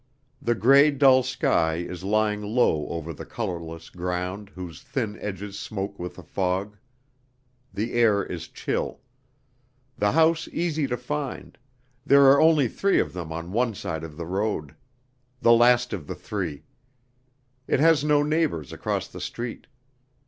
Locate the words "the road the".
14.17-15.53